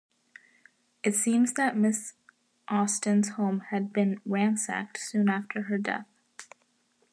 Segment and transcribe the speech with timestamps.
[1.03, 2.13] It seems that Ms.
[2.67, 6.07] Austin's home had been ransacked soon after her death.